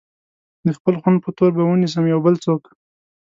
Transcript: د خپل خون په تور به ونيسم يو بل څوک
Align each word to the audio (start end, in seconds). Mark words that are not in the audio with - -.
د 0.65 0.67
خپل 0.77 0.95
خون 1.01 1.15
په 1.23 1.29
تور 1.37 1.51
به 1.57 1.63
ونيسم 1.65 2.03
يو 2.13 2.19
بل 2.25 2.35
څوک 2.45 2.63